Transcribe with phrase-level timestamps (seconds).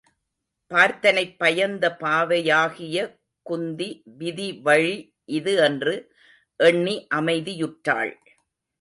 [0.71, 2.97] பார்த்தனைப் பயந்த பாவை யாகிய
[3.45, 3.89] குந்தி
[4.17, 4.95] விதி வழி
[5.29, 5.95] இது என்று
[6.59, 8.13] எண்ணி அமைதியுற்றாள்.